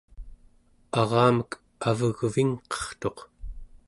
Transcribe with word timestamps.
aramek 0.99 1.51
avegvingqertuq 1.89 3.19